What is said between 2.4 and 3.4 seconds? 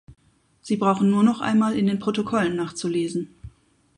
nachzulesen.